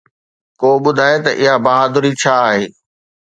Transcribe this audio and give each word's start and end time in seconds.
ڪو 0.59 0.69
ٻڌائي 0.83 1.17
ته 1.25 1.31
اها 1.41 1.53
بهادري 1.65 2.11
ڇا 2.21 2.35
آهي؟ 2.49 2.63